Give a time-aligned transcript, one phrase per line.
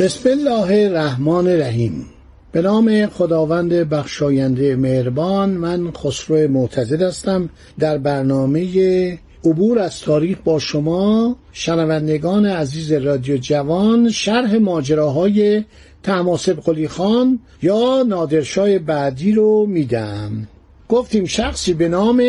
[0.00, 2.06] بسم الله الرحمن الرحیم.
[2.52, 7.48] به نام خداوند بخشاینده مهربان من خسرو معتزد هستم.
[7.78, 15.64] در برنامه عبور از تاریخ با شما شنوندگان عزیز رادیو جوان شرح ماجراهای
[16.02, 20.48] تماسب قلی خان یا نادرشاه بعدی رو میدم.
[20.88, 22.22] گفتیم شخصی به نام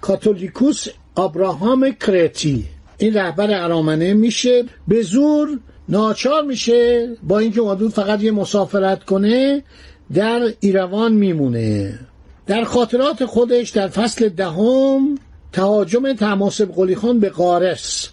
[0.00, 2.64] کاتولیکوس آبراهام کرتی
[2.98, 4.64] این رهبر ارامنه میشه.
[4.88, 9.62] به زور ناچار میشه با اینکه حدود فقط یه مسافرت کنه
[10.14, 11.98] در ایروان میمونه.
[12.46, 15.18] در خاطرات خودش در فصل دهم
[15.52, 18.08] تهاجم تماسب قلی خان به قارس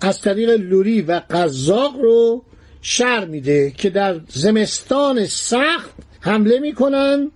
[0.00, 2.44] از طریق لوری و قزاق رو
[2.82, 7.30] شر میده که در زمستان سخت حمله می‌کنن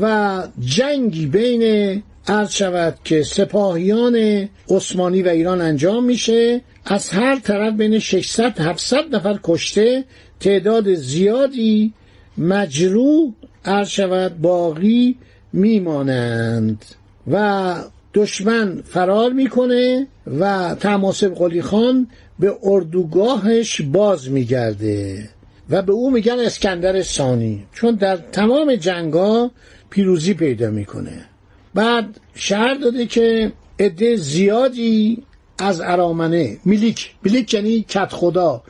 [0.00, 6.60] و جنگی بین عرض شود که سپاهیان عثمانی و ایران انجام میشه.
[6.84, 10.04] از هر طرف بین 600 700 نفر کشته.
[10.40, 11.92] تعداد زیادی
[12.38, 13.32] مجروح
[13.64, 15.16] عرض شود باقی
[15.52, 16.84] میمانند.
[17.30, 17.74] و
[18.14, 20.06] دشمن فرار می‌کنه
[20.40, 22.06] و تماسب قلی خان
[22.38, 25.28] به اردوگاهش باز میگرده
[25.70, 29.50] و به او میگن اسکندر ثانی چون در تمام جنگا
[29.90, 31.29] پیروزی پیدا می‌کنه.
[31.74, 35.22] بعد شهر داده که عده زیادی
[35.58, 37.14] از ارامنه میلیک.
[37.22, 38.62] میلیک یعنی کت خدا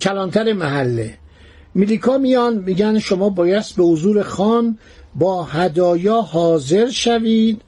[0.00, 1.14] کلانتر محله.
[1.74, 4.78] میلیکا میان میگن شما باید به حضور خان
[5.14, 7.60] با هدایا حاضر شوید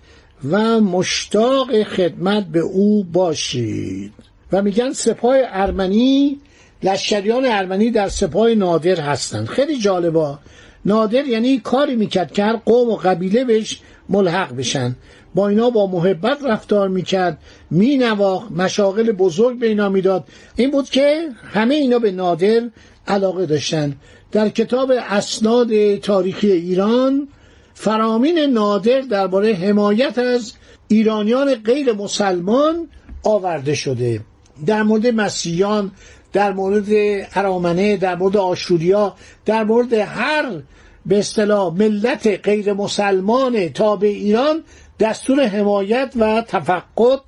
[0.51, 4.13] و مشتاق خدمت به او باشید.
[4.53, 6.39] و میگن سپاه ارمنی
[6.83, 9.47] لشکریان ارمنی در سپاه نادر هستند.
[9.47, 10.39] خیلی جالبا
[10.85, 14.97] نادر یعنی کاری می‌کرد که هر قوم و قبیله بهش ملحق بشن.
[15.35, 17.39] با اینا با محبت رفتار می‌کرد
[17.71, 20.25] مینواخت مشاغل بزرگ به اینا می‌داد.
[20.57, 22.71] این بود که همه اینا به نادر
[23.09, 23.97] علاقه داشتن.
[24.33, 27.29] در کتاب اسناد تاریخی ایران
[27.75, 30.53] فرامین نادر درباره حمایت از
[30.89, 32.89] ایرانیان غیر مسلمان
[33.25, 34.21] آورده شده.
[34.67, 35.91] در مورد مسیحیان
[36.33, 36.87] در مورد
[37.35, 40.63] ارامنه در مورد آشوریا در مورد هر
[41.07, 44.63] به اصطلاح ملت غیر مسلمان تابع ایران
[45.01, 47.21] دستور حمایت و تفقد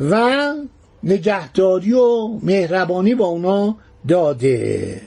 [0.00, 0.52] و
[1.02, 3.76] نگهداری و مهربانی با اونا
[4.08, 5.00] داده.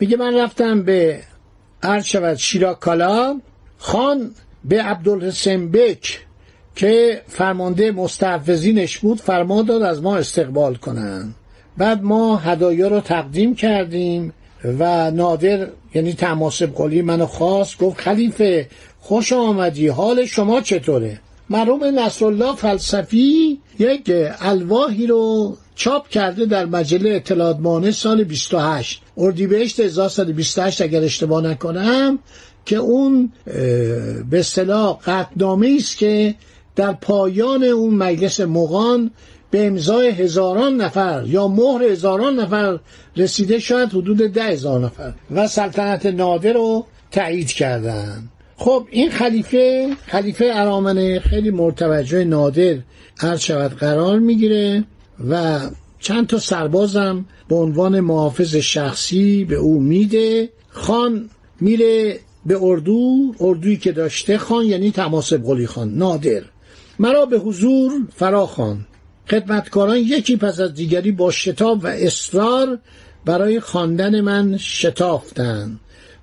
[0.00, 1.20] میگه من رفتم به
[1.82, 3.40] عرض شود شیراکالا
[3.78, 4.30] خان
[4.64, 6.26] به عبدالحسین بک
[6.76, 11.34] که فرمانده مستحفظینش بود فرمان داد از ما استقبال کنن.
[11.76, 14.32] بعد ما هدایا رو تقدیم کردیم.
[14.78, 18.68] و نادر یعنی تماسب قلی منو خواست گفت خلیفه
[19.00, 21.20] خوش آمدی حال شما چطوره؟
[21.50, 30.82] مرحوم نصرالله فلسفی یک الواحی رو چاپ کرده در مجله اطلاعات سال 28 اردیبهشت 1328
[30.82, 32.18] اگر اشتباه نکنم
[32.64, 33.32] که اون
[34.30, 36.34] به اصطلاح قطنامه است که
[36.76, 39.10] در پایان اون مجلس مغان
[39.50, 42.78] به امضای هزاران نفر یا مهر هزاران نفر
[43.16, 45.14] رسیده شاید حدود ده هزار نفر.
[45.30, 48.28] و سلطنت نادر رو تایید کردن.
[48.56, 52.78] خب این خلیفه خلیفه ارامنه خیلی مرتوجه نادر
[53.20, 54.84] عرض شود قرار می‌گیره
[55.28, 55.60] و
[55.98, 60.48] چند تا سربازم به عنوان محافظ شخصی به او میده.
[60.68, 66.42] خان میره به اردو اردویی که داشته خان یعنی تماسب قلی خان نادر.
[66.98, 68.86] مرا به حضور فراخوان
[69.30, 72.78] خدمتکاران یکی پس از دیگری با شتاب و اصرار
[73.24, 75.80] برای خواندن من شتافتند.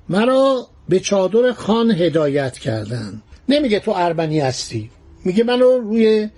[0.10, 3.22] مرا به چادر خان هدایت کردند.
[3.50, 4.90] نمیگه تو اربنی هستی.
[5.26, 6.30] میگه منو روی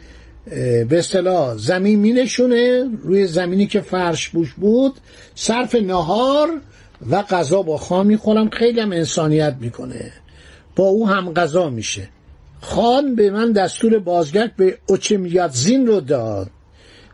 [0.90, 4.94] به اصطلاح زمین می نشونه روی زمینی که فرش بوش بود
[5.36, 6.62] صرف نهار
[7.10, 8.50] و غذا با خان می‌خورم.
[8.50, 10.12] خیلی هم انسانیت می‌کنه.
[10.76, 12.10] با او هم غذا میشه.
[12.62, 14.78] خان به من دستور بازگشت به
[15.52, 16.50] زین رو داد.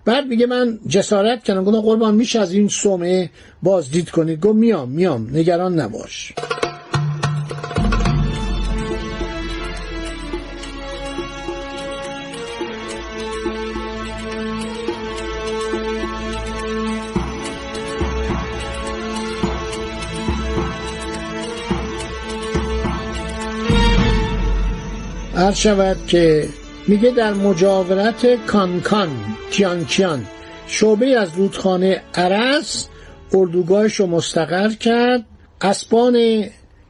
[0.05, 1.63] بعد میگه من جسارت کردم.
[1.63, 3.29] گفتم قربان میشه از این سومه
[3.63, 5.29] بازدید کنید گفت میام میام.
[5.33, 6.33] نگران نباش.
[25.35, 26.49] عرض شود که
[26.87, 29.09] میگه در مجاورت کانکان
[29.51, 30.25] کیانکیان.
[30.67, 32.87] شعبه از رودخانه عرس
[33.33, 35.25] اردوگاهش رو مستقر کرد.
[35.61, 36.45] اسبان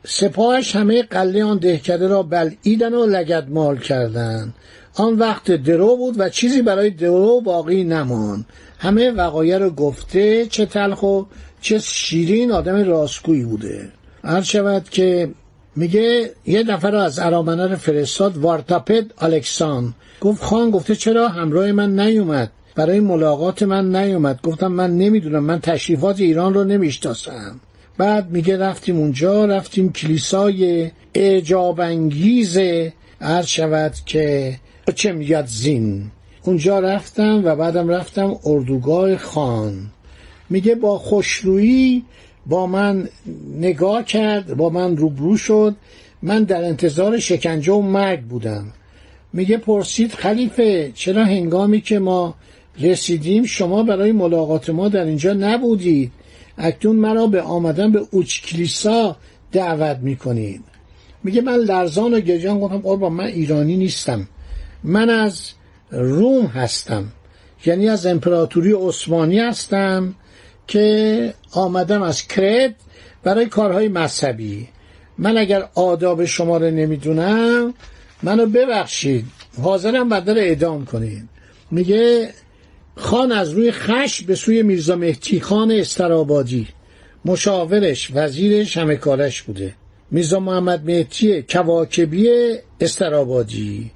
[0.06, 4.54] سپاهش همه قله آن دهکده را بلعیدن و لگد مال کردند
[4.96, 8.46] آن وقت درو بود و چیزی برای درو باقی نمان
[8.80, 11.24] همه وقایع رو گفته چه تلخ و
[11.62, 13.92] چه شیرین آدم راستگویی بوده.
[14.24, 15.30] هر شود که
[15.76, 19.94] میگه یه نفر از ارامنه رو فرستاد وارتاپد الکسان.
[20.22, 24.42] گفت خان گفته چرا همراه من نیومد؟ برای ملاقات من نیومد.
[24.42, 27.60] گفتم من نمی‌دونم من تشریفات ایران رو نمی‌شناسم.
[27.98, 32.58] بعد میگه رفتیم اونجا رفتیم کلیسای اعجاب انگیز
[33.22, 34.56] عرض شود که
[34.96, 36.12] چه میگد زین.
[36.44, 39.74] اونجا رفتم و بعدم رفتم اردوگاه خان.
[40.50, 42.04] میگه با خوشرویی
[42.46, 43.10] با من
[43.60, 45.76] نگاه کرد با من روبرو شد.
[46.22, 48.66] من در انتظار شکنجه و مرگ بودم.
[49.34, 52.36] میگه پرسید خلیفه چرا هنگامی که ما
[52.80, 56.12] رسیدیم شما برای ملاقات ما در اینجا نبودید؟
[56.58, 59.18] اکنون مرا به آمدن به اوچ کلیسا
[59.52, 60.64] دعوت می‌کنید.
[61.24, 64.28] میگه من لرزان و گریان گفتم قربان من ایرانی نیستم.
[64.84, 65.52] من از
[65.92, 67.06] روم هستم.
[67.66, 70.16] یعنی از امپراتوری عثمانی هستم.
[70.68, 72.76] که آمدم از کرت
[73.24, 74.68] برای کارهای مذهبی.
[75.18, 77.74] من اگر آداب شما رو نمی‌دونم
[78.24, 79.26] منو ببخشید.
[79.62, 81.30] حاضرم بدر اعدام کنید
[81.72, 82.30] میگه
[82.96, 86.68] خان از روی خش به سوی میرزا مهتی خان استرابادی.
[87.26, 89.74] مشاورش وزیرش همه کارش بوده.
[90.12, 92.30] میرزا محمد مهتی کواکبی
[92.82, 93.92] استرابادی.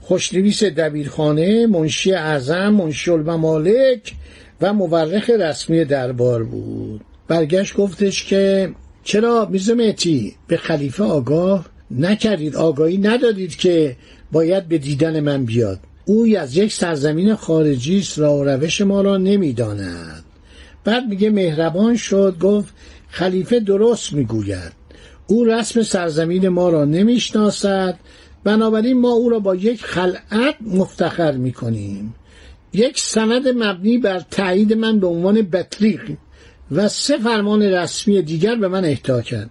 [0.00, 4.12] خوشنویس دبیرخانه منشی اعظم منشی الممالک
[4.62, 7.00] و مورخ رسمی دربار بود.
[7.28, 8.72] برگشت گفتش که
[9.04, 13.96] چرا میرزا مهتی به خلیفه آگاه نکردید آگاهی ندادید که
[14.32, 15.80] باید به دیدن من بیاد.
[16.04, 20.24] او از یک سرزمین خارجی است را و روش ما را نمی‌داند.
[20.84, 22.74] بعد میگه مهربان شد گفت
[23.08, 24.72] خلیفه درست می‌گوید.
[25.26, 27.98] او رسم سرزمین ما را نمی‌شناسد
[28.44, 32.14] بنابراین ما او را با یک خلعت مفتخر می‌کنیم.
[32.74, 36.00] یک سند مبنی بر تایید من به عنوان بطریق
[36.70, 39.50] و سه فرمان رسمی دیگر به من اهدا کرد.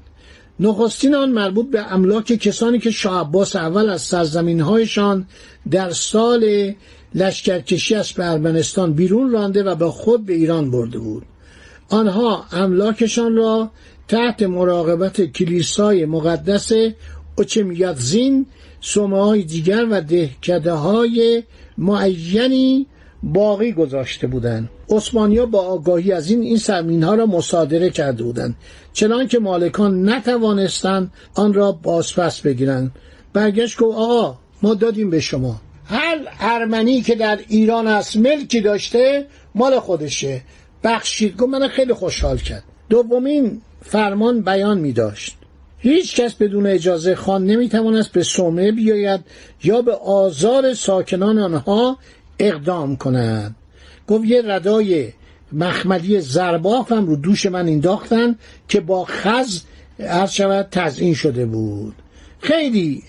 [0.60, 5.28] نخستین آن مربوط به املاک کسانی که شاه عباس اول از سرزمینهایشان
[5.72, 6.74] در سال
[7.16, 11.24] لشکرکشی از به ارمنستان بیرون رانده و با خود به ایران برده بود.
[11.90, 13.72] آنها املاکشان را
[14.08, 16.72] تحت مراقبت کلیسای مقدس
[17.38, 18.46] اوچمیاتزین
[18.82, 21.44] سومه های دیگر و دهکده های
[21.78, 22.88] معینی
[23.24, 24.70] باقی گذاشته بودند.
[24.90, 28.56] عثمانیا با آگاهی از این این سرمین ها را مصادره کرده بودند.
[28.94, 32.92] چنان که مالکان نتوانستند آن را بازپس بگیرند.
[33.34, 35.62] برگشت گفت آقا ما دادیم به شما.
[35.86, 39.26] هر ارمنی که در ایران است ملکی داشته
[39.56, 40.42] مال خودشه.
[40.84, 41.38] بخشید.
[41.38, 42.64] گفت من خیلی خوشحال کرد.
[42.90, 45.38] دومین فرمان بیان می داشت.
[45.78, 49.22] هیچ کس بدون اجازه خان نمی‌توانست به سومه بیاید
[49.64, 51.98] یا به آزار ساکنان آنها
[52.42, 53.56] اقدام کند
[54.08, 55.10] گفت یه ردای
[55.52, 58.36] مخملی زرباف هم رو دوش من انداختن
[58.68, 59.62] که با خز
[60.00, 61.96] عرض شود تزئین شده بود.
[62.40, 63.04] خیلی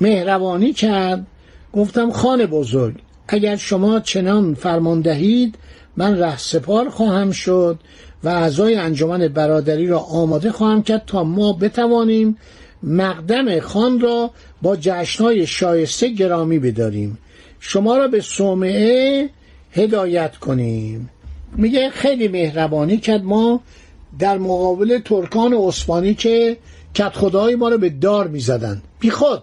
[0.00, 1.26] مهربانی کرد.
[1.72, 2.94] گفتم خان بزرگ
[3.28, 5.58] اگر شما چنان فرمان دهید
[5.96, 7.78] من ره سپار خواهم شد
[8.24, 12.36] و اعضای انجمن برادری را آماده خواهم کرد تا ما بتوانیم
[12.82, 14.30] مقدم خان را
[14.62, 17.18] با جشنهای شایسته گرامی بداریم.
[17.68, 19.30] شما را به صومعه
[19.72, 21.10] هدایت کنیم.
[21.56, 23.60] میگه خیلی مهربانی کرد ما
[24.18, 26.56] در مقابل ترکان عثمانی که
[26.94, 29.42] کت خدای ما رو به دار می‌زدن بی خود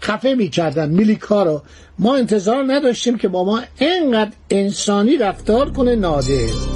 [0.00, 1.62] خفه می‌کردن میلیکا رو
[1.98, 6.73] ما انتظار نداشتیم که با ما انقدر انسانی رفتار کنه نادر.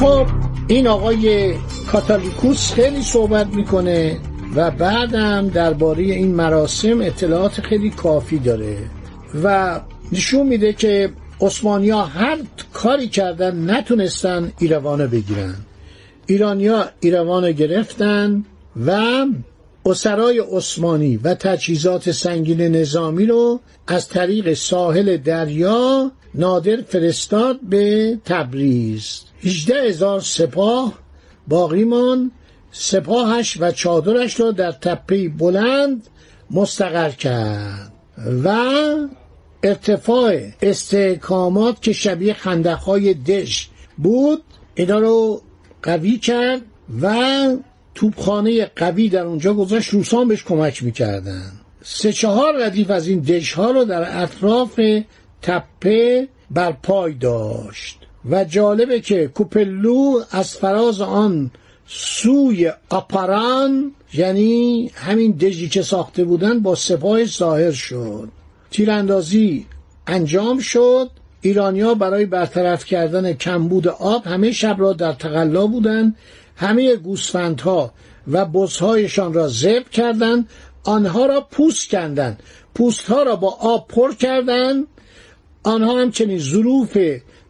[0.00, 0.26] خب
[0.68, 1.54] این آقای
[1.92, 4.18] کاتالیکوس خیلی صحبت می‌کنه
[4.54, 8.78] و بعدم درباره این مراسم اطلاعات خیلی کافی داره
[9.44, 9.80] و
[10.12, 12.38] نشون میده که عثمانیا هر
[12.72, 15.54] کاری کردن نتونستن ایروانو بگیرن.
[16.26, 18.44] ایرانیا ایروانو گرفتن
[18.86, 19.02] و
[19.86, 29.27] اسرای عثمانی و تجهیزات سنگین نظامی رو از طریق ساحل دریا نادر فرستاد به تبریز.
[29.42, 30.94] 18 هزار سپاه
[31.48, 32.30] باقی مان
[32.70, 36.06] سپاهش و چادرش را در تپه بلند
[36.50, 37.92] مستقر کرد
[38.44, 38.58] و
[39.62, 43.68] ارتفاع استحکامات که شبیه خندقهای دش
[43.98, 44.42] بود
[44.74, 45.42] اینا رو
[45.82, 46.62] قوی کرد
[47.02, 47.16] و
[47.94, 49.90] توپخانه قوی در اونجا گذاشت.
[49.90, 51.52] روسان بهش کمک می‌کردن.
[51.82, 54.80] سه چهار ردیف از این دش ها رو در اطراف
[55.42, 58.07] تپه بر پای داشت.
[58.30, 61.50] و جالبه که کوپلو از فراز آن
[61.86, 68.28] سوی آپاران یعنی همین دژی که ساخته بودن با سپاه ظاهر شد.
[68.70, 69.66] تیراندازی
[70.06, 71.10] انجام شد.
[71.40, 76.16] ایرانیا برای برطرف کردن کمبود آب همه شب را در تقلا بودند
[76.56, 77.92] همه گوسفندها
[78.32, 80.48] و بزهایشان را زب کردند.
[80.84, 82.42] آنها را پوست کندند.
[82.74, 84.86] پوستها را با آب پر کردند.
[85.62, 86.98] آنها همچنین ظروف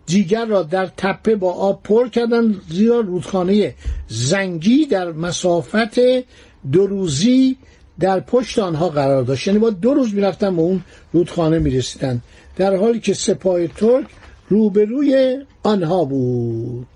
[0.08, 3.74] دیگر را در تپه با آب پر کردند زیرا رودخانه
[4.08, 6.00] زنگی در مسافت
[6.72, 7.56] دو روزی
[8.00, 9.46] در پشت آنها قرار داشت.
[9.46, 10.80] یعنی با دو روز می‌رفتن به اون
[11.12, 12.22] رودخانه می‌رسیدن.
[12.56, 14.06] در حالی که سپاه ترک
[14.48, 16.86] روبروی آنها بود.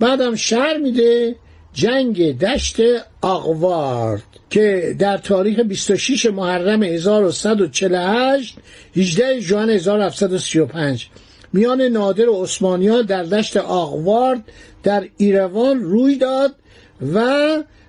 [0.00, 1.36] بعدم شهر میده
[1.72, 2.76] جنگ دشت
[3.20, 8.56] آقوارد که در تاریخ 26 محرم 1148
[8.96, 11.08] 18 ژوئن 1735
[11.52, 14.44] میان نادر و عثمانیا در دشت آقوارد
[14.82, 16.54] در ایروان روی داد
[17.14, 17.26] و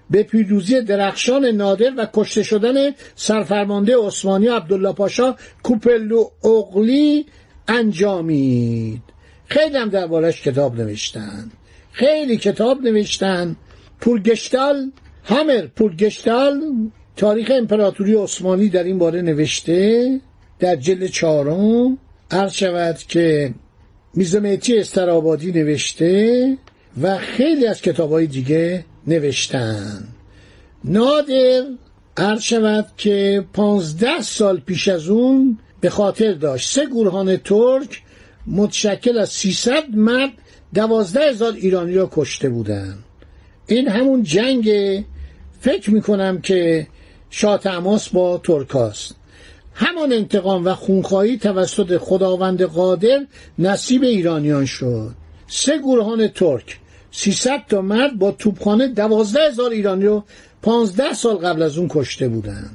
[0.10, 7.26] به پیروزی درخشان نادر و کشته شدن سرفرمانده عثمانی عبدالله پاشا کوپلو اغلی
[7.68, 9.02] انجامید.
[9.46, 11.52] خیلی هم دربارش کتاب نوشتن.
[11.92, 13.56] خیلی کتاب نوشتن.
[14.00, 14.92] پولگشتال
[15.24, 16.62] همر پولگشتال
[17.16, 20.20] تاریخ امپراتوری عثمانی در این باره نوشته
[20.60, 21.98] در جلد چهارم.
[22.32, 23.54] عرض شود که
[24.14, 26.58] میزمتی استرابادی نوشته
[27.02, 30.08] و خیلی از کتاب های دیگه نوشتن.
[30.84, 31.64] نادر
[32.18, 36.70] عرض شود که پانزده سال پیش از اون به خاطر داشت.
[36.70, 38.02] سه گروهان ترک
[38.48, 40.32] متشکل از 300 مرد
[40.74, 42.98] دوازده هزار ایرانی را کشته بودن
[43.68, 44.70] این همون جنگ
[45.60, 46.88] فکر می‌کنم که
[47.30, 49.16] شاه تماس با ترکاست
[49.74, 53.26] همان انتقام و خونخواهی توسط خداوند قادر
[53.60, 55.12] نصیب ایرانیان شد.
[55.48, 56.80] سه گروهان ترک
[57.12, 60.24] 300 تا مرد با توپخانه دوازده هزار ایرانی رو
[60.62, 62.70] پانزده سال قبل از اون کشته بودن.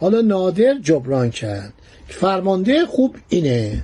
[0.00, 1.72] حالا نادر جبران کرد.
[2.08, 3.82] فرمانده خوب اینه.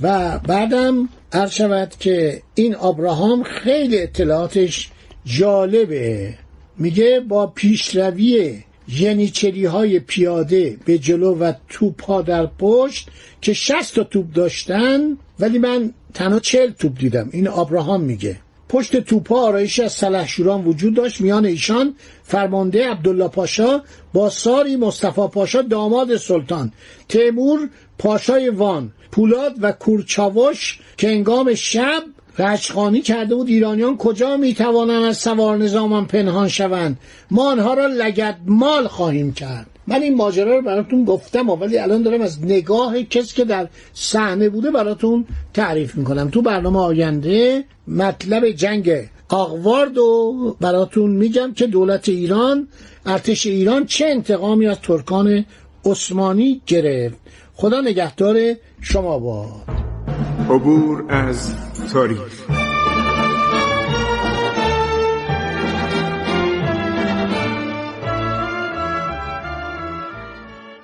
[0.00, 4.90] و بعدم عرض شود که این ابراهام خیلی اطلاعاتش
[5.24, 6.34] جالبه.
[6.78, 13.08] میگه با پیشروی ینیچری های پیاده به جلو و توپ در پشت
[13.40, 17.28] که 60 تا توپ داشتن ولی من تنها 40 توپ دیدم.
[17.32, 18.36] این ابراهام میگه.
[18.68, 21.20] پشت توپا آرایش از سلحشوران وجود داشت.
[21.20, 26.72] میان ایشان فرمانده عبدالله پاشا با ساری مصطفی پاشا داماد سلطان.
[27.08, 27.68] تیمور
[27.98, 28.92] پاشای وان.
[29.12, 32.02] پولاد و کورچاوش که انگام شب
[32.38, 36.98] رجخانی کرده بود ایرانیان کجا می‌توانند از سوار نظامان پنهان شوند؟
[37.30, 39.66] ما آنها را لگد مال خواهیم کرد.
[39.86, 44.48] من این ماجرا رو براتون گفتم ولی الان دارم از نگاه کسی که در صحنه
[44.48, 46.30] بوده براتون تعریف می‌کنم.
[46.30, 48.90] تو برنامه آینده مطلب جنگ
[49.28, 52.68] آقوارد و براتون میگم که دولت ایران
[53.06, 55.44] ارتش ایران چه انتقامی از ترکان
[55.84, 57.16] عثمانی گرفت.
[57.60, 58.36] خدا نگهدار
[58.80, 59.48] شما باد.
[60.50, 61.54] عبور از
[61.92, 62.57] تاریخ.